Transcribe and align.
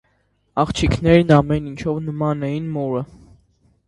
Աղջիկներն 0.61 1.33
ամեն 1.35 1.67
ինչով 1.71 1.99
նման 2.05 2.41
էին 2.47 2.73
մորը։ 2.79 3.03